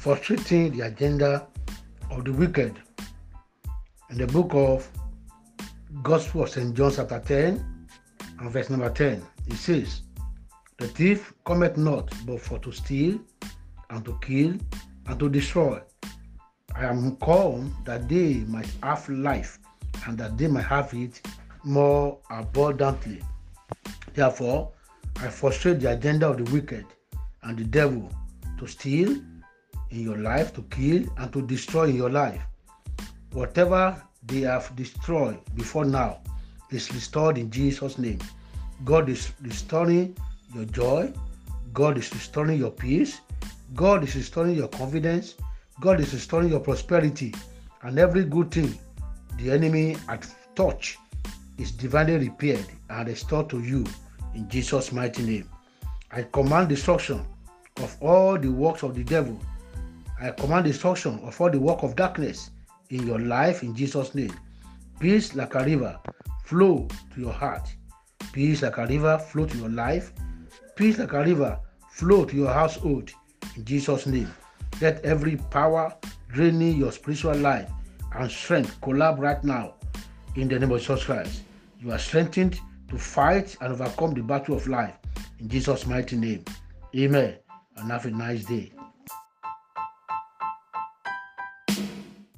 [0.00, 1.46] frustrating the agenda
[2.10, 2.74] of the wicked.
[4.08, 4.88] In the book of
[6.02, 6.74] Gospel of St.
[6.74, 7.86] John, chapter 10,
[8.38, 10.00] and verse number 10, it says,
[10.78, 13.20] The thief cometh not but for to steal,
[13.90, 14.54] and to kill,
[15.06, 15.78] and to destroy.
[16.74, 19.58] I am come that they might have life,
[20.06, 21.20] and that they might have it
[21.62, 23.20] more abundantly.
[24.14, 24.72] Therefore,
[25.16, 26.86] I frustrate the agenda of the wicked
[27.42, 28.10] and the devil
[28.58, 29.20] to steal
[29.90, 32.40] in your life, to kill, and to destroy in your life.
[33.32, 36.20] Whatever they have destroyed before now
[36.70, 38.18] is restored in Jesus' name.
[38.84, 40.16] God is restoring
[40.54, 41.12] your joy.
[41.72, 43.20] God is restoring your peace.
[43.74, 45.34] God is restoring your confidence.
[45.80, 47.34] God is restoring your prosperity.
[47.82, 48.78] And every good thing
[49.38, 50.98] the enemy had touched
[51.58, 53.84] is divinely repaired and restored to you
[54.34, 55.48] in Jesus' mighty name.
[56.10, 57.24] I command destruction
[57.76, 59.38] of all the works of the devil.
[60.22, 62.50] I command destruction of all the work of darkness
[62.90, 64.34] in your life in Jesus' name.
[64.98, 65.98] Peace like a river
[66.44, 67.72] flow to your heart.
[68.32, 70.12] Peace like a river flow to your life.
[70.76, 71.58] Peace like a river
[71.90, 73.10] flow to your household
[73.56, 74.30] in Jesus' name.
[74.80, 75.94] Let every power
[76.28, 77.70] draining your spiritual life
[78.14, 79.74] and strength collapse right now
[80.36, 81.42] in the name of Jesus Christ.
[81.78, 84.94] You are strengthened to fight and overcome the battle of life
[85.38, 86.44] in Jesus' mighty name.
[86.94, 87.36] Amen.
[87.76, 88.72] And have a nice day.